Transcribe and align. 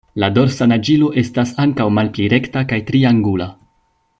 La 0.21 0.27
dorsa 0.35 0.67
naĝilo 0.69 1.09
estas 1.23 1.51
ankaŭ 1.65 1.87
malpli 1.99 2.27
rekta 2.35 2.67
kaj 2.73 2.81
triangula. 2.91 3.53